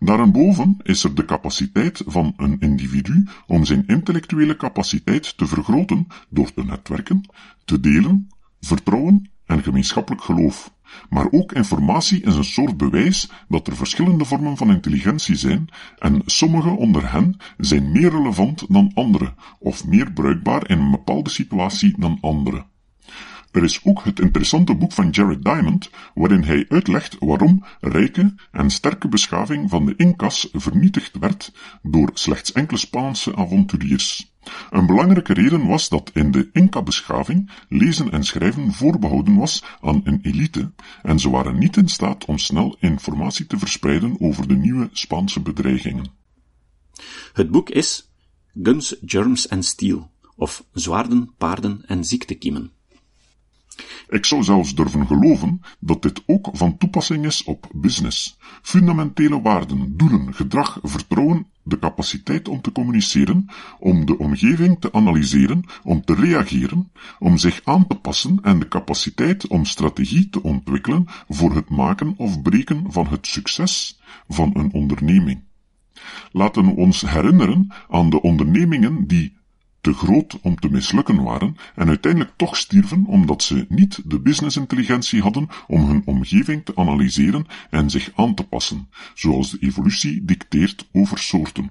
Daarboven 0.00 0.76
is 0.82 1.04
er 1.04 1.14
de 1.14 1.24
capaciteit 1.24 2.02
van 2.06 2.34
een 2.36 2.56
individu 2.60 3.26
om 3.46 3.64
zijn 3.64 3.86
intellectuele 3.86 4.56
capaciteit 4.56 5.36
te 5.36 5.46
vergroten 5.46 6.06
door 6.28 6.52
te 6.52 6.64
netwerken, 6.64 7.20
te 7.64 7.80
delen, 7.80 8.28
vertrouwen 8.60 9.30
en 9.46 9.62
gemeenschappelijk 9.62 10.22
geloof. 10.22 10.72
Maar 11.10 11.26
ook 11.30 11.52
informatie 11.52 12.22
is 12.22 12.34
een 12.34 12.44
soort 12.44 12.76
bewijs 12.76 13.30
dat 13.48 13.66
er 13.66 13.76
verschillende 13.76 14.24
vormen 14.24 14.56
van 14.56 14.70
intelligentie 14.70 15.36
zijn 15.36 15.68
en 15.98 16.22
sommige 16.26 16.68
onder 16.68 17.12
hen 17.12 17.36
zijn 17.56 17.92
meer 17.92 18.10
relevant 18.10 18.64
dan 18.68 18.90
andere 18.94 19.34
of 19.58 19.86
meer 19.86 20.12
bruikbaar 20.12 20.70
in 20.70 20.78
een 20.78 20.90
bepaalde 20.90 21.30
situatie 21.30 21.94
dan 21.98 22.18
andere. 22.20 22.64
Er 23.52 23.62
is 23.62 23.84
ook 23.84 24.04
het 24.04 24.20
interessante 24.20 24.74
boek 24.74 24.92
van 24.92 25.10
Jared 25.10 25.44
Diamond, 25.44 25.90
waarin 26.14 26.42
hij 26.42 26.66
uitlegt 26.68 27.16
waarom 27.18 27.64
rijke 27.80 28.34
en 28.50 28.70
sterke 28.70 29.08
beschaving 29.08 29.70
van 29.70 29.86
de 29.86 29.94
Incas 29.96 30.48
vernietigd 30.52 31.18
werd 31.18 31.52
door 31.82 32.10
slechts 32.14 32.52
enkele 32.52 32.78
Spaanse 32.78 33.36
avonturiers. 33.36 34.32
Een 34.70 34.86
belangrijke 34.86 35.32
reden 35.32 35.66
was 35.66 35.88
dat 35.88 36.10
in 36.14 36.30
de 36.30 36.48
Inca-beschaving 36.52 37.50
lezen 37.68 38.10
en 38.10 38.24
schrijven 38.24 38.72
voorbehouden 38.72 39.36
was 39.36 39.64
aan 39.80 40.00
een 40.04 40.18
elite 40.22 40.72
en 41.02 41.18
ze 41.18 41.30
waren 41.30 41.58
niet 41.58 41.76
in 41.76 41.88
staat 41.88 42.24
om 42.24 42.38
snel 42.38 42.76
informatie 42.80 43.46
te 43.46 43.58
verspreiden 43.58 44.20
over 44.20 44.48
de 44.48 44.56
nieuwe 44.56 44.88
Spaanse 44.92 45.40
bedreigingen. 45.40 46.10
Het 47.32 47.50
boek 47.50 47.70
is 47.70 48.10
Guns, 48.62 48.96
Germs 49.06 49.48
and 49.48 49.64
Steel, 49.64 50.10
of 50.36 50.64
Zwaarden, 50.72 51.34
Paarden 51.38 51.82
en 51.86 52.04
Ziektekiemen 52.04 52.72
Ik 54.08 54.24
zou 54.24 54.42
zelfs 54.42 54.74
durven 54.74 55.06
geloven 55.06 55.60
dat 55.80 56.02
dit 56.02 56.22
ook 56.26 56.48
van 56.52 56.78
toepassing 56.78 57.26
is 57.26 57.44
op 57.44 57.70
business. 57.74 58.38
Fundamentele 58.62 59.40
waarden, 59.40 59.96
doelen, 59.96 60.34
gedrag, 60.34 60.78
vertrouwen, 60.82 61.46
de 61.62 61.78
capaciteit 61.78 62.48
om 62.48 62.60
te 62.60 62.72
communiceren, 62.72 63.46
om 63.78 64.06
de 64.06 64.18
omgeving 64.18 64.80
te 64.80 64.92
analyseren, 64.92 65.64
om 65.82 66.04
te 66.04 66.14
reageren, 66.14 66.92
om 67.18 67.36
zich 67.36 67.60
aan 67.64 67.86
te 67.86 67.94
passen 67.94 68.38
en 68.42 68.58
de 68.58 68.68
capaciteit 68.68 69.46
om 69.46 69.64
strategie 69.64 70.28
te 70.28 70.42
ontwikkelen 70.42 71.04
voor 71.28 71.54
het 71.54 71.68
maken 71.70 72.14
of 72.16 72.42
breken 72.42 72.92
van 72.92 73.06
het 73.06 73.26
succes 73.26 74.00
van 74.28 74.50
een 74.54 74.72
onderneming. 74.72 75.42
Laten 76.32 76.64
we 76.64 76.76
ons 76.76 77.00
herinneren 77.00 77.72
aan 77.88 78.10
de 78.10 78.22
ondernemingen 78.22 79.06
die 79.06 79.36
te 79.82 79.92
groot 79.92 80.40
om 80.40 80.56
te 80.56 80.70
mislukken 80.70 81.22
waren 81.22 81.56
en 81.74 81.88
uiteindelijk 81.88 82.32
toch 82.36 82.56
stierven 82.56 83.06
omdat 83.06 83.42
ze 83.42 83.66
niet 83.68 84.00
de 84.04 84.20
businessintelligentie 84.20 85.22
hadden 85.22 85.48
om 85.66 85.86
hun 85.86 86.02
omgeving 86.04 86.64
te 86.64 86.76
analyseren 86.76 87.46
en 87.70 87.90
zich 87.90 88.10
aan 88.14 88.34
te 88.34 88.44
passen, 88.44 88.88
zoals 89.14 89.50
de 89.50 89.58
evolutie 89.60 90.24
dicteert 90.24 90.88
over 90.92 91.18
soorten. 91.18 91.70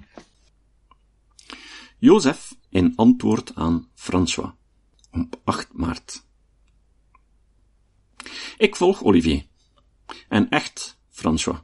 Jozef 1.98 2.54
in 2.70 2.92
antwoord 2.96 3.54
aan 3.54 3.88
François 3.94 4.50
op 5.10 5.40
8 5.44 5.68
maart. 5.72 6.24
Ik 8.56 8.76
volg 8.76 9.02
Olivier. 9.02 9.44
En 10.28 10.48
echt, 10.48 10.98
François. 11.10 11.58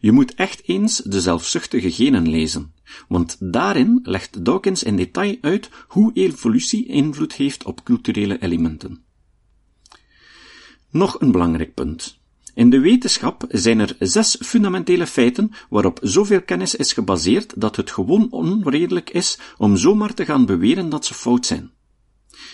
Je 0.00 0.12
moet 0.12 0.34
echt 0.34 0.62
eens 0.68 0.96
de 0.96 1.20
zelfzuchtige 1.20 1.92
genen 1.92 2.28
lezen, 2.28 2.74
want 3.08 3.36
daarin 3.40 4.00
legt 4.02 4.44
Dawkins 4.44 4.82
in 4.82 4.96
detail 4.96 5.36
uit 5.40 5.70
hoe 5.88 6.10
evolutie 6.14 6.86
invloed 6.86 7.34
heeft 7.34 7.64
op 7.64 7.84
culturele 7.84 8.42
elementen. 8.42 9.02
Nog 10.90 11.20
een 11.20 11.32
belangrijk 11.32 11.74
punt. 11.74 12.18
In 12.54 12.70
de 12.70 12.80
wetenschap 12.80 13.44
zijn 13.48 13.78
er 13.78 13.96
zes 13.98 14.36
fundamentele 14.40 15.06
feiten 15.06 15.50
waarop 15.68 15.98
zoveel 16.02 16.42
kennis 16.42 16.74
is 16.74 16.92
gebaseerd 16.92 17.60
dat 17.60 17.76
het 17.76 17.90
gewoon 17.90 18.30
onredelijk 18.30 19.10
is 19.10 19.38
om 19.56 19.76
zomaar 19.76 20.14
te 20.14 20.24
gaan 20.24 20.46
beweren 20.46 20.88
dat 20.88 21.04
ze 21.04 21.14
fout 21.14 21.46
zijn. 21.46 21.70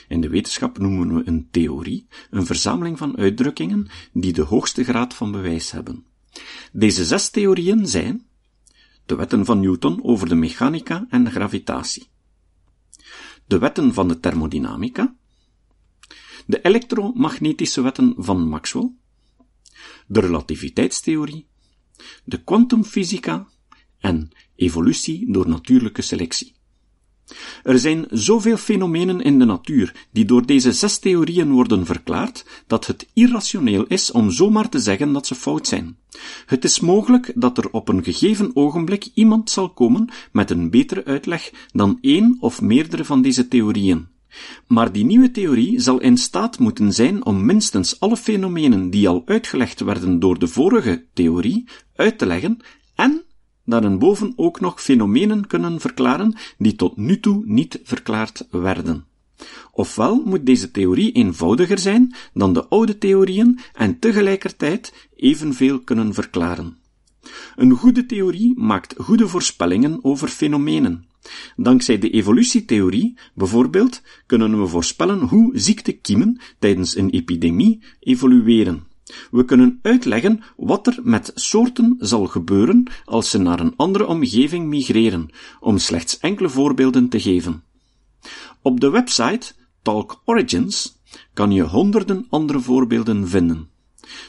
In 0.09 0.21
de 0.21 0.29
wetenschap 0.29 0.79
noemen 0.79 1.15
we 1.15 1.23
een 1.25 1.49
theorie 1.51 2.07
een 2.31 2.47
verzameling 2.47 2.99
van 2.99 3.17
uitdrukkingen 3.17 3.89
die 4.13 4.33
de 4.33 4.43
hoogste 4.43 4.85
graad 4.85 5.15
van 5.15 5.33
bewijs 5.33 5.71
hebben. 5.71 6.05
Deze 6.73 7.05
zes 7.05 7.31
theorieën 7.31 7.87
zijn 7.87 8.27
de 9.07 9.15
wetten 9.15 9.45
van 9.45 9.61
Newton 9.61 10.05
over 10.05 10.29
de 10.29 10.35
mechanica 10.35 11.07
en 11.09 11.25
de 11.25 11.31
gravitatie, 11.31 12.09
de 13.47 13.59
wetten 13.59 13.95
van 13.95 14.09
de 14.09 14.21
thermodynamica, 14.21 15.17
de 16.47 16.61
elektromagnetische 16.61 17.81
wetten 17.81 18.15
van 18.17 18.49
Maxwell, 18.49 18.91
de 20.07 20.21
relativiteitstheorie, 20.21 21.47
de 22.25 22.43
kwantumfysica 22.43 23.49
en 23.99 24.31
evolutie 24.55 25.33
door 25.33 25.49
natuurlijke 25.49 26.03
selectie. 26.03 26.55
Er 27.63 27.79
zijn 27.79 28.07
zoveel 28.11 28.57
fenomenen 28.57 29.21
in 29.21 29.39
de 29.39 29.45
natuur 29.45 30.07
die 30.13 30.25
door 30.25 30.47
deze 30.47 30.73
zes 30.73 30.99
theorieën 30.99 31.51
worden 31.51 31.87
verklaard, 31.87 32.45
dat 32.67 32.87
het 32.87 33.07
irrationeel 33.13 33.85
is 33.87 34.11
om 34.11 34.31
zomaar 34.31 34.69
te 34.69 34.81
zeggen 34.81 35.13
dat 35.13 35.27
ze 35.27 35.35
fout 35.35 35.67
zijn. 35.67 35.97
Het 36.47 36.65
is 36.65 36.81
mogelijk 36.81 37.33
dat 37.35 37.59
er 37.59 37.71
op 37.71 37.89
een 37.89 38.05
gegeven 38.05 38.51
ogenblik 38.57 39.09
iemand 39.15 39.51
zal 39.51 39.71
komen 39.71 40.09
met 40.33 40.51
een 40.51 40.71
betere 40.71 41.05
uitleg 41.05 41.51
dan 41.73 41.99
één 42.01 42.37
of 42.41 42.61
meerdere 42.61 43.05
van 43.05 43.23
deze 43.23 43.49
theorieën. 43.49 44.09
Maar 44.67 44.93
die 44.93 45.05
nieuwe 45.05 45.31
theorie 45.31 45.81
zal 45.81 46.01
in 46.01 46.17
staat 46.17 46.59
moeten 46.59 46.93
zijn 46.93 47.25
om 47.25 47.45
minstens 47.45 48.01
alle 48.01 48.17
fenomenen 48.17 48.91
die 48.91 49.09
al 49.09 49.23
uitgelegd 49.27 49.81
werden 49.81 50.19
door 50.19 50.39
de 50.39 50.47
vorige 50.47 51.07
theorie 51.15 51.69
uit 51.95 52.19
te 52.19 52.27
leggen 52.27 52.59
en 52.95 53.25
daarenboven 53.65 54.33
ook 54.37 54.61
nog 54.61 54.83
fenomenen 54.83 55.47
kunnen 55.47 55.81
verklaren 55.81 56.35
die 56.59 56.77
tot 56.77 56.97
nu 56.97 57.21
toe 57.21 57.43
niet 57.47 57.81
verklaard 57.83 58.47
werden. 58.51 59.05
Ofwel 59.73 60.23
moet 60.25 60.47
deze 60.47 60.71
theorie 60.71 61.13
eenvoudiger 61.13 61.79
zijn 61.79 62.15
dan 62.35 62.53
de 62.53 62.69
oude 62.69 62.99
theorieën 62.99 63.59
en 63.73 63.99
tegelijkertijd 63.99 65.09
evenveel 65.17 65.81
kunnen 65.81 66.15
verklaren. 66.15 66.79
Een 67.57 67.71
goede 67.71 68.07
theorie 68.07 68.59
maakt 68.59 68.95
goede 68.99 69.29
voorspellingen 69.29 70.05
over 70.05 70.29
fenomenen. 70.29 71.09
Dankzij 71.57 71.99
de 71.99 72.11
evolutietheorie, 72.11 73.19
bijvoorbeeld, 73.35 74.03
kunnen 74.27 74.61
we 74.61 74.67
voorspellen 74.67 75.21
hoe 75.21 75.59
ziektekiemen 75.59 76.41
tijdens 76.59 76.97
een 76.97 77.11
epidemie 77.11 77.83
evolueren. 78.01 78.87
We 79.31 79.45
kunnen 79.45 79.79
uitleggen 79.83 80.43
wat 80.57 80.87
er 80.87 80.99
met 81.03 81.33
soorten 81.35 81.97
zal 81.99 82.27
gebeuren 82.27 82.91
als 83.05 83.31
ze 83.31 83.39
naar 83.39 83.61
een 83.61 83.77
andere 83.77 84.07
omgeving 84.07 84.67
migreren, 84.67 85.31
om 85.61 85.79
slechts 85.79 86.19
enkele 86.19 86.49
voorbeelden 86.49 87.09
te 87.09 87.21
geven. 87.21 87.63
Op 88.63 88.81
de 88.81 88.91
website 88.91 89.53
Talk 89.83 90.23
Origins 90.25 90.99
kan 91.33 91.53
je 91.53 91.63
honderden 91.63 92.27
andere 92.29 92.61
voorbeelden 92.61 93.29
vinden. 93.29 93.71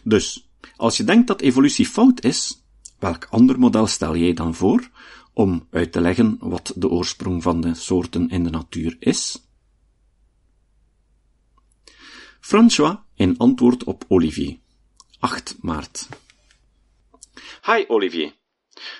Dus, 0.03 0.50
als 0.75 0.97
je 0.97 1.03
denkt 1.03 1.27
dat 1.27 1.41
evolutie 1.41 1.85
fout 1.85 2.23
is, 2.23 2.63
welk 3.00 3.27
ander 3.29 3.59
model 3.59 3.88
stel 3.88 4.15
jij 4.15 4.33
dan 4.33 4.55
voor 4.55 4.89
om 5.33 5.67
uit 5.69 5.91
te 5.91 6.01
leggen 6.01 6.38
wat 6.39 6.73
de 6.75 6.89
oorsprong 6.89 7.43
van 7.43 7.61
de 7.61 7.73
soorten 7.73 8.29
in 8.29 8.43
de 8.43 8.50
natuur 8.50 8.95
is? 9.00 9.45
François 12.39 12.97
in 13.15 13.38
antwoord 13.38 13.83
op 13.83 14.05
Olivier. 14.07 14.60
8 15.21 15.55
maart. 15.61 16.07
Hi 17.65 17.83
Olivier. 17.87 18.33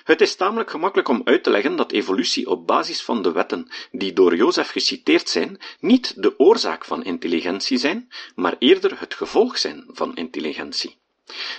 Het 0.04 0.20
is 0.20 0.36
tamelijk 0.36 0.70
gemakkelijk 0.70 1.08
om 1.08 1.20
uit 1.24 1.42
te 1.44 1.50
leggen 1.50 1.76
dat 1.76 1.92
evolutie 1.92 2.46
op 2.48 2.66
basis 2.66 3.02
van 3.02 3.22
de 3.22 3.32
wetten 3.32 3.70
die 3.90 4.12
door 4.12 4.36
Jozef 4.36 4.70
geciteerd 4.70 5.28
zijn, 5.28 5.60
niet 5.80 6.22
de 6.22 6.38
oorzaak 6.38 6.84
van 6.84 7.04
intelligentie 7.04 7.78
zijn, 7.78 8.12
maar 8.34 8.56
eerder 8.58 9.00
het 9.00 9.14
gevolg 9.14 9.58
zijn 9.58 9.84
van 9.88 10.16
intelligentie. 10.16 10.96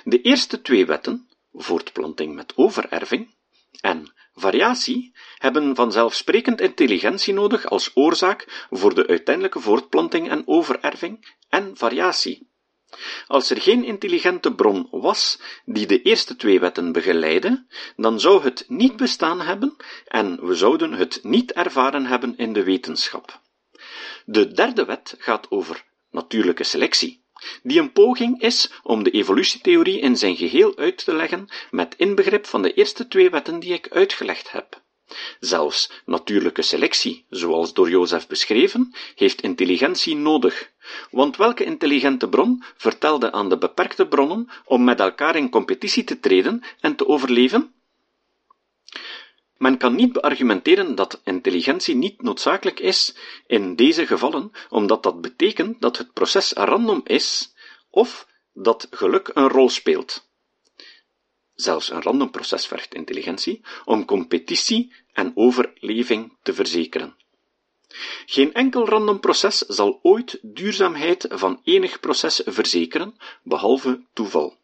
De 0.04 0.22
eerste 0.22 0.62
twee 0.62 0.86
wetten, 0.86 1.30
voortplanting 1.54 2.36
met 2.36 2.54
overerving, 2.56 3.36
en 3.82 4.14
variatie, 4.34 5.12
hebben 5.38 5.76
vanzelfsprekend 5.76 6.62
intelligentie 6.62 7.34
nodig 7.34 7.66
als 7.66 7.92
oorzaak 7.94 8.66
voor 8.70 8.96
de 8.96 9.08
uiteindelijke 9.08 9.60
voortplanting 9.60 10.30
en 10.30 10.44
overerving 10.46 11.36
en 11.50 11.78
variatie. 11.78 12.52
Als 13.28 13.50
er 13.50 13.62
geen 13.62 13.84
intelligente 13.84 14.54
bron 14.54 14.88
was 14.92 15.40
die 15.66 15.86
de 15.86 16.02
eerste 16.02 16.36
twee 16.36 16.60
wetten 16.60 16.92
begeleidde, 16.92 17.66
dan 17.96 18.20
zou 18.20 18.44
het 18.44 18.66
niet 18.68 18.96
bestaan 18.96 19.42
hebben 19.42 19.76
en 20.08 20.48
we 20.48 20.56
zouden 20.56 20.94
het 20.94 21.20
niet 21.24 21.52
ervaren 21.52 22.06
hebben 22.06 22.38
in 22.38 22.54
de 22.54 22.64
wetenschap. 22.64 23.42
De 24.26 24.52
derde 24.52 24.86
wet 24.86 25.16
gaat 25.18 25.52
over 25.52 25.84
natuurlijke 26.12 26.64
selectie, 26.64 27.24
die 27.64 27.80
een 27.80 27.92
poging 27.92 28.42
is 28.42 28.72
om 28.84 29.04
de 29.04 29.12
evolutietheorie 29.12 30.00
in 30.00 30.18
zijn 30.18 30.36
geheel 30.36 30.78
uit 30.78 31.06
te 31.06 31.14
leggen 31.16 31.48
met 31.72 31.96
inbegrip 31.98 32.46
van 32.46 32.62
de 32.62 32.74
eerste 32.74 33.08
twee 33.08 33.30
wetten 33.30 33.60
die 33.60 33.74
ik 33.74 33.90
uitgelegd 33.90 34.52
heb. 34.52 34.82
Zelfs 35.40 35.92
natuurlijke 36.06 36.62
selectie, 36.62 37.26
zoals 37.30 37.74
door 37.74 37.90
Jozef 37.90 38.28
beschreven, 38.28 38.94
heeft 39.16 39.42
intelligentie 39.42 40.16
nodig, 40.16 40.72
want 41.12 41.38
welke 41.38 41.64
intelligente 41.64 42.30
bron 42.30 42.64
vertelde 42.78 43.32
aan 43.32 43.50
de 43.50 43.58
beperkte 43.58 44.08
bronnen 44.08 44.50
om 44.66 44.84
met 44.84 45.00
elkaar 45.00 45.36
in 45.36 45.50
competitie 45.50 46.04
te 46.04 46.20
treden 46.20 46.64
en 46.80 46.96
te 46.96 47.08
overleven? 47.08 47.74
Men 49.58 49.78
kan 49.78 49.96
niet 49.96 50.14
beargumenteren 50.14 50.96
dat 50.96 51.22
intelligentie 51.24 51.96
niet 51.96 52.22
noodzakelijk 52.22 52.80
is 52.80 53.16
in 53.48 53.76
deze 53.76 54.08
gevallen, 54.08 54.52
omdat 54.70 55.04
dat 55.04 55.22
betekent 55.22 55.82
dat 55.82 55.98
het 55.98 56.14
proces 56.14 56.52
random 56.52 57.02
is 57.04 57.54
of 57.90 58.28
dat 58.54 58.88
geluk 58.92 59.30
een 59.34 59.50
rol 59.50 59.70
speelt. 59.70 60.32
Zelfs 61.56 61.92
een 61.92 62.02
random 62.02 62.32
proces 62.32 62.68
vergt 62.68 62.94
intelligentie 62.94 63.62
om 63.86 64.06
competitie 64.06 64.94
en 65.14 65.32
overleving 65.36 66.38
te 66.42 66.54
verzekeren. 66.54 67.16
Geen 68.26 68.54
enkel 68.54 68.88
random 68.88 69.20
proces 69.20 69.58
zal 69.58 70.00
ooit 70.02 70.40
duurzaamheid 70.42 71.26
van 71.30 71.62
enig 71.64 72.00
proces 72.00 72.42
verzekeren, 72.46 73.16
behalve 73.44 74.04
toeval. 74.14 74.58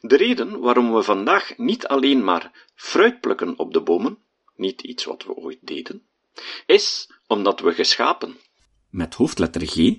De 0.00 0.16
reden 0.16 0.60
waarom 0.60 0.92
we 0.92 1.02
vandaag 1.02 1.56
niet 1.56 1.86
alleen 1.86 2.24
maar 2.24 2.68
fruit 2.74 3.20
plukken 3.20 3.58
op 3.58 3.72
de 3.72 3.80
bomen, 3.80 4.18
niet 4.56 4.82
iets 4.82 5.04
wat 5.04 5.24
we 5.24 5.34
ooit 5.34 5.58
deden, 5.60 6.06
is 6.66 7.10
omdat 7.26 7.60
we 7.60 7.72
geschapen, 7.72 8.36
met 8.90 9.14
hoofdletter 9.14 9.66
G, 9.66 9.96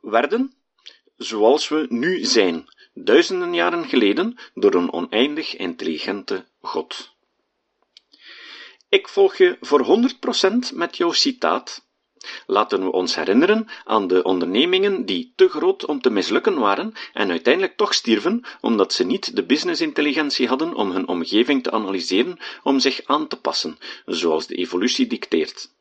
werden 0.00 0.54
zoals 1.16 1.68
we 1.68 1.86
nu 1.88 2.24
zijn, 2.24 2.73
duizenden 2.94 3.54
jaren 3.54 3.88
geleden, 3.88 4.38
door 4.54 4.74
een 4.74 4.92
oneindig 4.92 5.56
intelligente 5.56 6.44
God. 6.60 7.12
Ik 8.88 9.08
volg 9.08 9.36
je 9.36 9.56
voor 9.60 9.84
100% 10.70 10.74
met 10.74 10.96
jouw 10.96 11.12
citaat, 11.12 11.84
Laten 12.46 12.84
we 12.84 12.92
ons 12.92 13.14
herinneren 13.14 13.66
aan 13.84 14.06
de 14.06 14.22
ondernemingen 14.22 15.04
die 15.04 15.32
te 15.36 15.48
groot 15.48 15.84
om 15.84 16.00
te 16.00 16.10
mislukken 16.10 16.58
waren 16.58 16.92
en 17.12 17.30
uiteindelijk 17.30 17.76
toch 17.76 17.94
stierven 17.94 18.44
omdat 18.60 18.92
ze 18.92 19.04
niet 19.04 19.36
de 19.36 19.44
businessintelligentie 19.44 20.48
hadden 20.48 20.74
om 20.74 20.90
hun 20.90 21.08
omgeving 21.08 21.62
te 21.62 21.70
analyseren 21.70 22.38
om 22.62 22.78
zich 22.78 23.00
aan 23.04 23.28
te 23.28 23.36
passen, 23.36 23.78
zoals 24.06 24.46
de 24.46 24.54
evolutie 24.54 25.06
dicteert. 25.06 25.72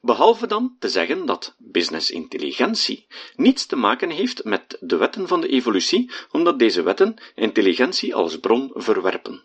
Behalve 0.00 0.46
dan 0.46 0.76
te 0.78 0.88
zeggen 0.88 1.26
dat 1.26 1.54
businessintelligentie 1.58 3.06
niets 3.36 3.66
te 3.66 3.76
maken 3.76 4.10
heeft 4.10 4.44
met 4.44 4.76
de 4.80 4.96
wetten 4.96 5.28
van 5.28 5.40
de 5.40 5.48
evolutie, 5.48 6.10
omdat 6.30 6.58
deze 6.58 6.82
wetten 6.82 7.14
intelligentie 7.34 8.14
als 8.14 8.38
bron 8.38 8.70
verwerpen. 8.74 9.42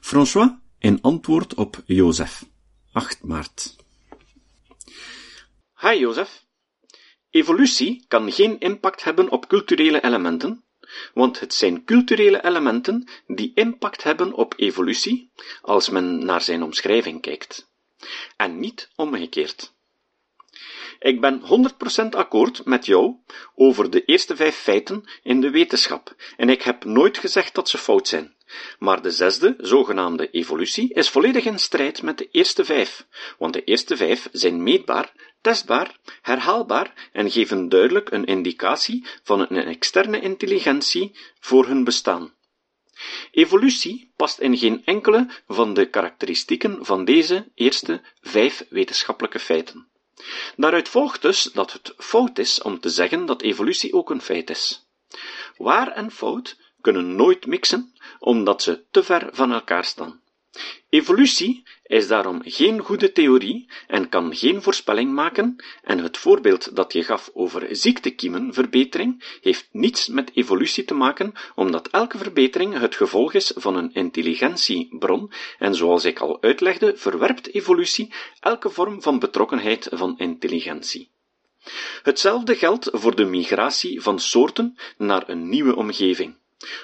François 0.00 0.50
in 0.78 0.98
antwoord 1.02 1.54
op 1.54 1.82
Jozef, 1.86 2.44
8 2.92 3.22
maart. 3.22 3.76
Hi 5.80 5.98
Jozef. 5.98 6.44
Evolutie 7.30 8.04
kan 8.08 8.32
geen 8.32 8.58
impact 8.58 9.04
hebben 9.04 9.30
op 9.30 9.48
culturele 9.48 10.04
elementen, 10.04 10.64
want 11.14 11.40
het 11.40 11.54
zijn 11.54 11.84
culturele 11.84 12.44
elementen 12.44 13.08
die 13.26 13.52
impact 13.54 14.02
hebben 14.02 14.32
op 14.32 14.54
evolutie 14.56 15.30
als 15.60 15.88
men 15.88 16.24
naar 16.24 16.40
zijn 16.40 16.62
omschrijving 16.62 17.20
kijkt, 17.20 17.68
en 18.36 18.58
niet 18.58 18.88
omgekeerd. 18.96 19.74
Ik 20.98 21.20
ben 21.20 21.42
100% 22.04 22.08
akkoord 22.10 22.64
met 22.64 22.86
jou 22.86 23.14
over 23.54 23.90
de 23.90 24.04
eerste 24.04 24.36
vijf 24.36 24.56
feiten 24.56 25.04
in 25.22 25.40
de 25.40 25.50
wetenschap, 25.50 26.14
en 26.36 26.48
ik 26.48 26.62
heb 26.62 26.84
nooit 26.84 27.18
gezegd 27.18 27.54
dat 27.54 27.68
ze 27.68 27.78
fout 27.78 28.08
zijn. 28.08 28.34
Maar 28.78 29.02
de 29.02 29.10
zesde, 29.10 29.54
zogenaamde 29.58 30.30
evolutie, 30.30 30.94
is 30.94 31.08
volledig 31.08 31.44
in 31.44 31.58
strijd 31.58 32.02
met 32.02 32.18
de 32.18 32.28
eerste 32.30 32.64
vijf, 32.64 33.06
want 33.38 33.52
de 33.52 33.64
eerste 33.64 33.96
vijf 33.96 34.28
zijn 34.32 34.62
meetbaar, 34.62 35.12
testbaar, 35.40 35.98
herhaalbaar 36.22 37.10
en 37.12 37.30
geven 37.30 37.68
duidelijk 37.68 38.10
een 38.10 38.24
indicatie 38.24 39.06
van 39.22 39.40
een 39.40 39.66
externe 39.66 40.20
intelligentie 40.20 41.16
voor 41.40 41.66
hun 41.66 41.84
bestaan. 41.84 42.34
Evolutie 43.30 44.12
past 44.16 44.38
in 44.38 44.58
geen 44.58 44.84
enkele 44.84 45.28
van 45.46 45.74
de 45.74 45.90
karakteristieken 45.90 46.84
van 46.84 47.04
deze 47.04 47.50
eerste 47.54 48.02
vijf 48.20 48.66
wetenschappelijke 48.68 49.38
feiten. 49.38 49.88
Daaruit 50.56 50.88
volgt 50.88 51.22
dus 51.22 51.42
dat 51.42 51.72
het 51.72 51.94
fout 51.96 52.38
is 52.38 52.62
om 52.62 52.80
te 52.80 52.88
zeggen 52.88 53.26
dat 53.26 53.42
evolutie 53.42 53.92
ook 53.92 54.10
een 54.10 54.20
feit 54.20 54.50
is. 54.50 54.86
Waar 55.56 55.92
en 55.92 56.10
fout 56.10 56.56
kunnen 56.80 57.16
nooit 57.16 57.46
mixen, 57.46 57.92
omdat 58.18 58.62
ze 58.62 58.84
te 58.90 59.02
ver 59.02 59.28
van 59.32 59.52
elkaar 59.52 59.84
staan. 59.84 60.22
Evolutie 60.88 61.62
is 61.86 62.08
daarom 62.08 62.40
geen 62.44 62.80
goede 62.80 63.12
theorie 63.12 63.68
en 63.86 64.08
kan 64.08 64.36
geen 64.36 64.62
voorspelling 64.62 65.12
maken, 65.12 65.56
en 65.82 65.98
het 65.98 66.16
voorbeeld 66.16 66.76
dat 66.76 66.92
je 66.92 67.02
gaf 67.02 67.30
over 67.34 67.76
ziektekiemenverbetering 67.76 69.38
heeft 69.40 69.68
niets 69.72 70.08
met 70.08 70.30
evolutie 70.34 70.84
te 70.84 70.94
maken, 70.94 71.32
omdat 71.54 71.88
elke 71.88 72.18
verbetering 72.18 72.78
het 72.78 72.94
gevolg 72.94 73.34
is 73.34 73.52
van 73.56 73.76
een 73.76 73.92
intelligentiebron, 73.92 75.32
en 75.58 75.74
zoals 75.74 76.04
ik 76.04 76.18
al 76.18 76.42
uitlegde, 76.42 76.96
verwerpt 76.96 77.54
evolutie 77.54 78.12
elke 78.40 78.70
vorm 78.70 79.02
van 79.02 79.18
betrokkenheid 79.18 79.88
van 79.92 80.18
intelligentie. 80.18 81.10
Hetzelfde 82.02 82.54
geldt 82.56 82.88
voor 82.92 83.16
de 83.16 83.24
migratie 83.24 84.02
van 84.02 84.18
soorten 84.18 84.76
naar 84.96 85.28
een 85.28 85.48
nieuwe 85.48 85.76
omgeving. 85.76 86.36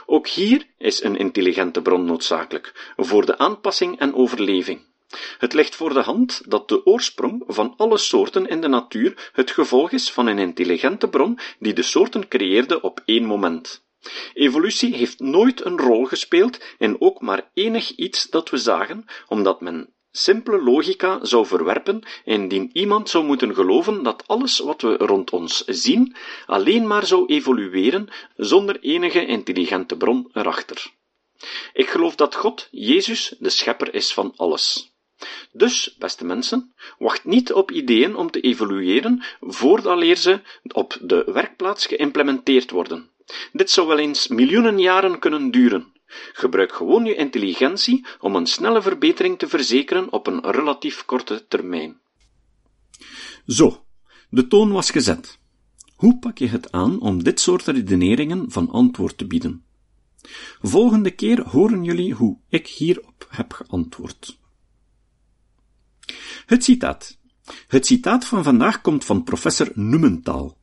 Ook 0.06 0.28
hier 0.28 0.66
is 0.78 1.02
een 1.02 1.16
intelligente 1.16 1.82
bron 1.82 2.04
noodzakelijk, 2.04 2.92
voor 2.96 3.26
de 3.26 3.38
aanpassing 3.38 3.98
en 3.98 4.14
overleving. 4.14 4.91
Het 5.38 5.52
ligt 5.52 5.74
voor 5.74 5.92
de 5.92 6.00
hand 6.00 6.42
dat 6.50 6.68
de 6.68 6.86
oorsprong 6.86 7.44
van 7.46 7.74
alle 7.76 7.98
soorten 7.98 8.46
in 8.46 8.60
de 8.60 8.68
natuur 8.68 9.30
het 9.32 9.50
gevolg 9.50 9.90
is 9.90 10.10
van 10.10 10.26
een 10.26 10.38
intelligente 10.38 11.08
bron 11.08 11.38
die 11.58 11.72
de 11.72 11.82
soorten 11.82 12.28
creëerde 12.28 12.80
op 12.80 13.00
één 13.04 13.24
moment. 13.24 13.84
Evolutie 14.34 14.94
heeft 14.94 15.20
nooit 15.20 15.64
een 15.64 15.78
rol 15.78 16.04
gespeeld 16.04 16.60
in 16.78 17.00
ook 17.00 17.20
maar 17.20 17.50
enig 17.54 17.90
iets 17.90 18.30
dat 18.30 18.50
we 18.50 18.56
zagen, 18.56 19.04
omdat 19.28 19.60
men 19.60 19.92
simpele 20.10 20.62
logica 20.62 21.24
zou 21.24 21.46
verwerpen 21.46 22.02
indien 22.24 22.70
iemand 22.72 23.08
zou 23.08 23.24
moeten 23.24 23.54
geloven 23.54 24.02
dat 24.02 24.24
alles 24.26 24.58
wat 24.58 24.82
we 24.82 24.96
rond 24.96 25.30
ons 25.30 25.64
zien 25.64 26.16
alleen 26.46 26.86
maar 26.86 27.06
zou 27.06 27.26
evolueren 27.26 28.08
zonder 28.36 28.80
enige 28.80 29.26
intelligente 29.26 29.96
bron 29.96 30.30
erachter. 30.32 30.92
Ik 31.72 31.88
geloof 31.88 32.14
dat 32.14 32.34
God, 32.34 32.68
Jezus, 32.70 33.34
de 33.38 33.50
schepper 33.50 33.94
is 33.94 34.12
van 34.12 34.32
alles. 34.36 34.91
Dus, 35.52 35.96
beste 35.98 36.24
mensen, 36.24 36.74
wacht 36.98 37.24
niet 37.24 37.52
op 37.52 37.70
ideeën 37.70 38.16
om 38.16 38.30
te 38.30 38.40
evolueren 38.40 39.22
voordat 39.40 40.18
ze 40.18 40.40
op 40.72 40.98
de 41.00 41.30
werkplaats 41.32 41.86
geïmplementeerd 41.86 42.70
worden. 42.70 43.10
Dit 43.52 43.70
zou 43.70 43.86
wel 43.86 43.98
eens 43.98 44.28
miljoenen 44.28 44.78
jaren 44.78 45.18
kunnen 45.18 45.50
duren. 45.50 45.92
Gebruik 46.32 46.72
gewoon 46.72 47.04
je 47.04 47.14
intelligentie 47.14 48.06
om 48.20 48.36
een 48.36 48.46
snelle 48.46 48.82
verbetering 48.82 49.38
te 49.38 49.48
verzekeren 49.48 50.12
op 50.12 50.26
een 50.26 50.50
relatief 50.50 51.04
korte 51.04 51.46
termijn. 51.48 52.00
Zo, 53.46 53.84
de 54.30 54.46
toon 54.46 54.72
was 54.72 54.90
gezet. 54.90 55.38
Hoe 55.96 56.18
pak 56.18 56.38
je 56.38 56.48
het 56.48 56.72
aan 56.72 57.00
om 57.00 57.22
dit 57.22 57.40
soort 57.40 57.66
redeneringen 57.66 58.50
van 58.50 58.70
antwoord 58.70 59.18
te 59.18 59.26
bieden? 59.26 59.64
Volgende 60.60 61.10
keer 61.10 61.48
horen 61.48 61.84
jullie 61.84 62.14
hoe 62.14 62.38
ik 62.48 62.66
hierop 62.66 63.26
heb 63.28 63.52
geantwoord. 63.52 64.40
Het 66.52 66.64
citaat. 66.64 67.18
Het 67.66 67.86
citaat 67.86 68.24
van 68.24 68.44
vandaag 68.44 68.80
komt 68.80 69.04
van 69.04 69.24
professor 69.24 69.70
Nummendaal. 69.74 70.58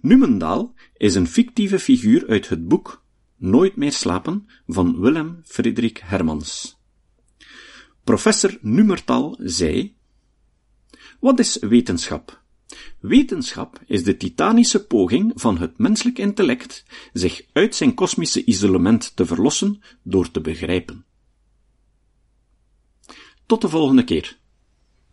Nummendaal 0.00 0.74
is 0.96 1.14
een 1.14 1.26
fictieve 1.26 1.78
figuur 1.78 2.28
uit 2.28 2.48
het 2.48 2.68
boek 2.68 3.04
Nooit 3.36 3.76
meer 3.76 3.92
slapen 3.92 4.48
van 4.66 5.00
Willem 5.00 5.40
Frederik 5.44 5.98
Hermans. 6.04 6.78
Professor 8.04 8.58
Nummertal 8.60 9.38
zei: 9.40 9.96
Wat 11.20 11.38
is 11.38 11.58
wetenschap? 11.58 12.42
Wetenschap 13.00 13.80
is 13.86 14.04
de 14.04 14.16
titanische 14.16 14.86
poging 14.86 15.32
van 15.34 15.58
het 15.58 15.78
menselijk 15.78 16.18
intellect 16.18 16.84
zich 17.12 17.42
uit 17.52 17.74
zijn 17.74 17.94
kosmische 17.94 18.44
isolement 18.44 19.16
te 19.16 19.26
verlossen 19.26 19.82
door 20.02 20.30
te 20.30 20.40
begrijpen. 20.40 21.04
Tot 23.46 23.60
de 23.60 23.68
volgende 23.68 24.04
keer. 24.04 24.44